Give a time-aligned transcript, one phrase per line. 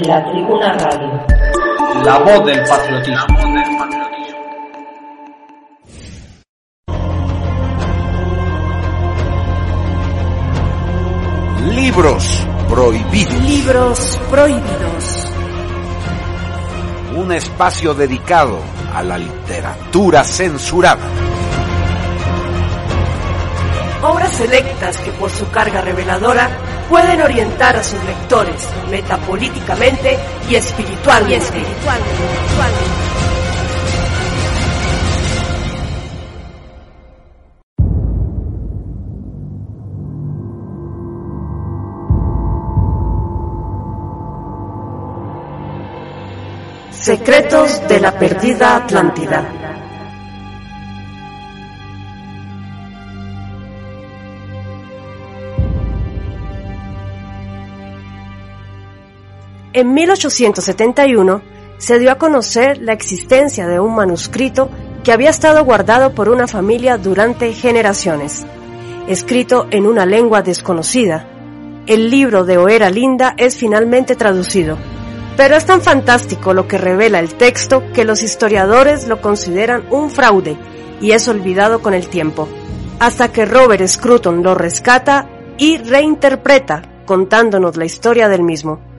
[0.00, 1.26] La Tribuna Radio.
[2.02, 3.36] La voz del patriotismo.
[11.74, 13.42] Libros prohibidos.
[13.42, 15.32] Libros prohibidos.
[17.14, 18.58] Un espacio dedicado
[18.94, 21.04] a la literatura censurada.
[24.02, 26.50] Obras selectas que por su carga reveladora
[26.90, 30.18] pueden orientar a sus lectores metapolíticamente
[30.50, 31.34] y espiritualmente.
[31.36, 32.42] Y espiritualmente.
[46.90, 49.61] Secretos de la perdida Atlántida.
[59.72, 61.42] En 1871
[61.78, 64.70] se dio a conocer la existencia de un manuscrito
[65.02, 68.46] que había estado guardado por una familia durante generaciones.
[69.08, 71.28] Escrito en una lengua desconocida,
[71.86, 74.78] el libro de Oera Linda es finalmente traducido
[75.36, 80.10] pero es tan fantástico lo que revela el texto que los historiadores lo consideran un
[80.10, 80.56] fraude
[81.00, 82.48] y es olvidado con el tiempo,
[83.00, 85.28] hasta que Robert Scruton lo rescata
[85.58, 88.91] y reinterpreta contándonos la historia del mismo.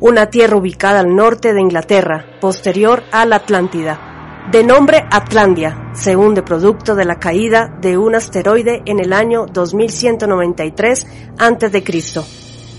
[0.00, 6.34] Una tierra ubicada al norte de Inglaterra, posterior a la Atlántida, de nombre Atlandia, según
[6.34, 11.06] de producto de la caída de un asteroide en el año 2193
[11.38, 11.82] a.C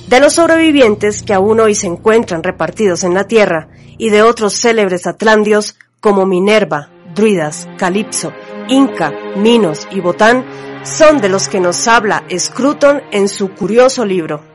[0.09, 3.67] de los sobrevivientes que aún hoy se encuentran repartidos en la Tierra
[3.99, 8.33] y de otros célebres atlandios como Minerva, Druidas, Calipso,
[8.69, 10.45] Inca, Minos y Botán,
[10.83, 14.48] son de los que nos habla Scruton en su curioso libro.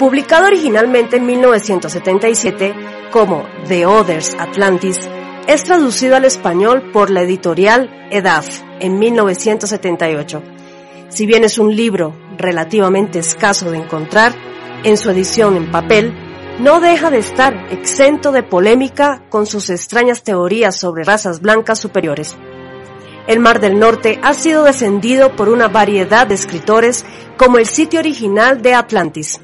[0.00, 2.74] Publicado originalmente en 1977
[3.12, 4.98] como The Others Atlantis,
[5.46, 10.42] es traducido al español por la editorial EDAF en 1978
[11.10, 14.32] si bien es un libro relativamente escaso de encontrar,
[14.84, 16.14] en su edición en papel,
[16.60, 22.36] no deja de estar exento de polémica con sus extrañas teorías sobre razas blancas superiores.
[23.26, 27.04] El Mar del Norte ha sido descendido por una variedad de escritores
[27.36, 29.40] como el sitio original de Atlantis.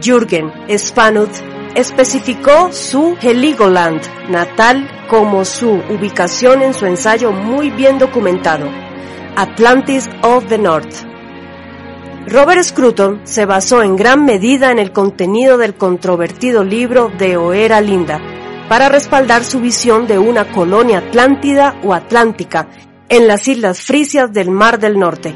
[0.00, 1.36] Jürgen Spanuth
[1.74, 8.66] especificó su Heligoland natal como su ubicación en su ensayo muy bien documentado,
[9.36, 11.04] Atlantis of the North.
[12.28, 17.80] Robert Scruton se basó en gran medida en el contenido del controvertido libro de Oera
[17.80, 18.20] Linda
[18.68, 22.68] para respaldar su visión de una colonia atlántida o atlántica
[23.08, 25.34] en las islas frisias del Mar del Norte.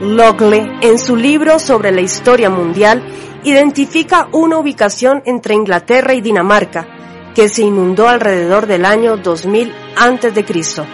[0.00, 3.02] Logle, en su libro sobre la historia mundial,
[3.44, 6.86] identifica una ubicación entre Inglaterra y Dinamarca,
[7.34, 10.84] que se inundó alrededor del año 2000 a.C.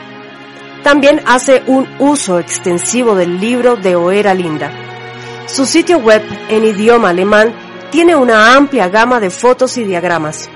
[0.82, 4.72] También hace un uso extensivo del libro de Oera Linda.
[5.46, 7.54] Su sitio web en idioma alemán
[7.90, 10.48] tiene una amplia gama de fotos y diagramas.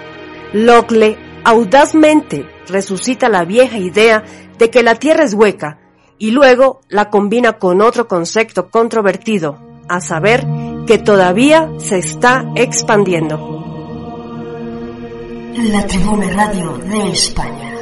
[0.53, 4.25] Locle audazmente resucita la vieja idea
[4.59, 5.79] de que la Tierra es hueca
[6.19, 9.59] y luego la combina con otro concepto controvertido,
[9.89, 10.45] a saber
[10.87, 13.55] que todavía se está expandiendo.
[15.57, 17.73] La Tribuna Radio de España.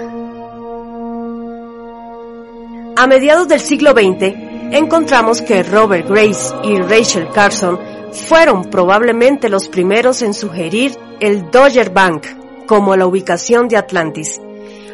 [2.96, 4.34] A mediados del siglo XX,
[4.72, 7.78] encontramos que Robert Grace y Rachel Carson
[8.12, 12.26] fueron probablemente los primeros en sugerir el Dodger Bank
[12.66, 14.40] como la ubicación de Atlantis.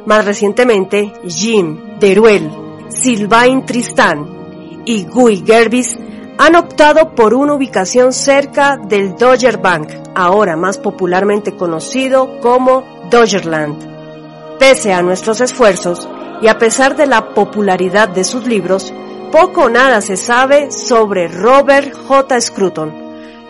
[0.07, 2.51] Más recientemente, Jim Deruel,
[2.89, 5.97] Sylvain Tristan y Guy Gerbis
[6.43, 14.57] han optado por una ubicación cerca del Dodger Bank, ahora más popularmente conocido como Dodgerland.
[14.59, 16.09] Pese a nuestros esfuerzos,
[16.41, 18.91] y a pesar de la popularidad de sus libros,
[19.31, 22.41] poco o nada se sabe sobre Robert J.
[22.41, 22.91] Scruton.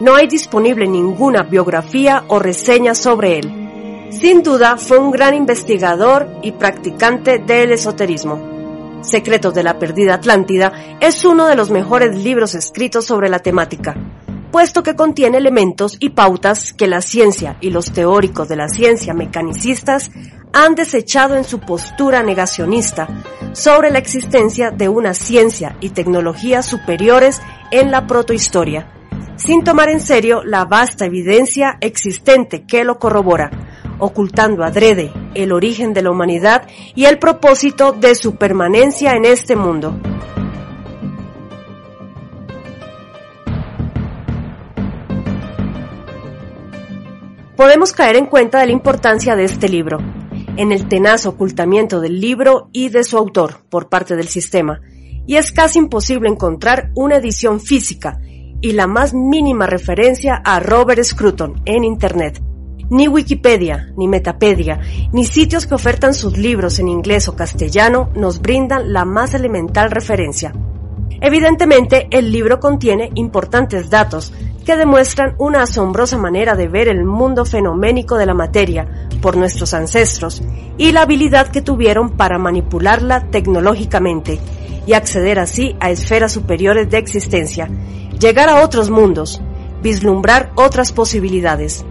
[0.01, 4.09] No hay disponible ninguna biografía o reseña sobre él.
[4.11, 8.60] Sin duda fue un gran investigador y practicante del esoterismo.
[9.03, 13.97] Secretos de la Perdida Atlántida es uno de los mejores libros escritos sobre la temática,
[14.53, 19.15] puesto que contiene elementos y pautas que la ciencia y los teóricos de la ciencia
[19.15, 20.11] mecanicistas
[20.53, 23.09] han desechado en su postura negacionista
[23.53, 28.93] sobre la existencia de una ciencia y tecnología superiores en la protohistoria,
[29.37, 33.51] sin tomar en serio la vasta evidencia existente que lo corrobora,
[34.01, 39.57] ocultando adrede el origen de la humanidad y el propósito de su permanencia en este
[39.57, 39.95] mundo.
[47.57, 49.99] Podemos caer en cuenta de la importancia de este libro,
[50.57, 54.81] en el tenaz ocultamiento del libro y de su autor por parte del sistema,
[55.27, 58.19] y es casi imposible encontrar una edición física
[58.63, 62.50] y la más mínima referencia a Robert Scruton en Internet.
[62.91, 64.81] Ni Wikipedia, ni Metapedia,
[65.13, 69.93] ni sitios que ofertan sus libros en inglés o castellano nos brindan la más elemental
[69.93, 70.53] referencia.
[71.21, 74.33] Evidentemente, el libro contiene importantes datos
[74.65, 79.73] que demuestran una asombrosa manera de ver el mundo fenoménico de la materia por nuestros
[79.73, 80.43] ancestros
[80.77, 84.41] y la habilidad que tuvieron para manipularla tecnológicamente
[84.87, 87.69] y acceder así a esferas superiores de existencia,
[88.19, 89.41] llegar a otros mundos,
[89.83, 91.85] vislumbrar otras posibilidades,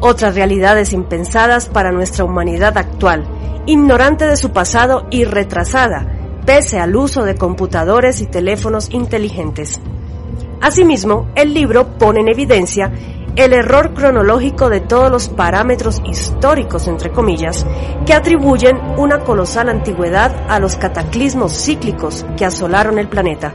[0.00, 3.24] otras realidades impensadas para nuestra humanidad actual,
[3.66, 6.06] ignorante de su pasado y retrasada,
[6.46, 9.80] pese al uso de computadores y teléfonos inteligentes.
[10.60, 12.90] Asimismo, el libro pone en evidencia
[13.36, 17.64] el error cronológico de todos los parámetros históricos, entre comillas,
[18.04, 23.54] que atribuyen una colosal antigüedad a los cataclismos cíclicos que asolaron el planeta.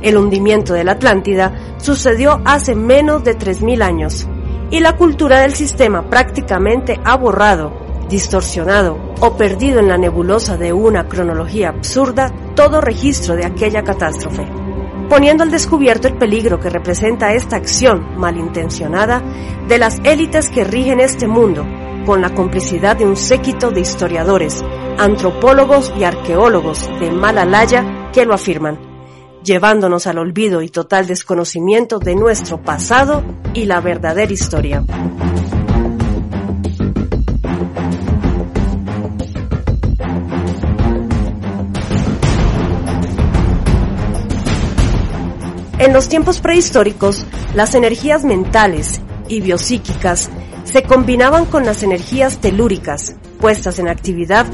[0.00, 4.28] El hundimiento de la Atlántida sucedió hace menos de 3.000 años
[4.74, 7.72] y la cultura del sistema prácticamente ha borrado,
[8.08, 14.44] distorsionado o perdido en la nebulosa de una cronología absurda todo registro de aquella catástrofe
[15.08, 19.22] poniendo al descubierto el peligro que representa esta acción malintencionada
[19.68, 21.64] de las élites que rigen este mundo,
[22.04, 24.64] con la complicidad de un séquito de historiadores,
[24.98, 28.83] antropólogos y arqueólogos de Malalaya que lo afirman,
[29.44, 34.82] llevándonos al olvido y total desconocimiento de nuestro pasado y la verdadera historia.
[45.78, 50.30] En los tiempos prehistóricos, las energías mentales y biopsíquicas
[50.64, 54.46] se combinaban con las energías telúricas, puestas en actividad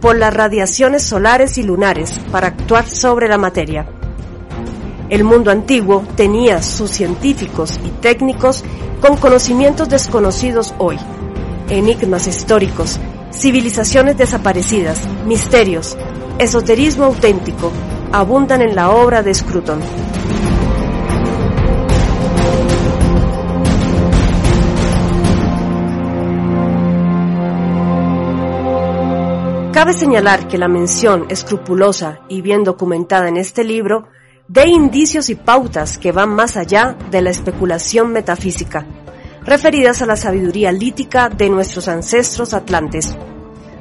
[0.00, 3.97] por las radiaciones solares y lunares para actuar sobre la materia.
[5.10, 8.62] El mundo antiguo tenía sus científicos y técnicos
[9.00, 10.98] con conocimientos desconocidos hoy,
[11.70, 13.00] enigmas históricos,
[13.32, 15.96] civilizaciones desaparecidas, misterios,
[16.38, 17.72] esoterismo auténtico,
[18.12, 19.80] abundan en la obra de Scruton.
[29.72, 34.08] Cabe señalar que la mención escrupulosa y bien documentada en este libro
[34.48, 38.86] de indicios y pautas que van más allá de la especulación metafísica,
[39.44, 43.14] referidas a la sabiduría lítica de nuestros ancestros atlantes,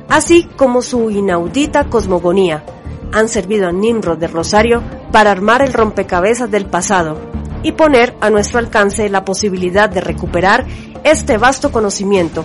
[0.10, 2.66] así como su inaudita cosmogonía,
[3.14, 4.84] han servido a Nimrod de Rosario
[5.14, 7.18] para armar el rompecabezas del pasado
[7.64, 10.66] y poner a nuestro alcance la posibilidad de recuperar
[11.06, 12.44] este vasto conocimiento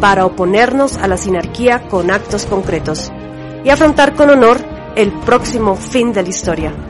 [0.00, 3.12] para oponernos a la sinarquía con actos concretos
[3.62, 4.58] y afrontar con honor
[4.96, 6.89] el próximo fin de la historia.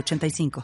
[0.00, 0.60] 85